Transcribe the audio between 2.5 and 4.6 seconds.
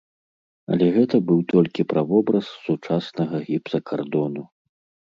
сучаснага гіпсакардону.